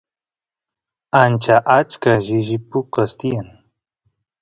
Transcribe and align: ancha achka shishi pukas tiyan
ancha 1.21 1.55
achka 1.77 2.11
shishi 2.25 2.57
pukas 2.69 3.11
tiyan 3.19 3.47